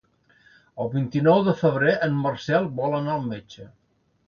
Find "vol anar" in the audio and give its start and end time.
2.83-3.17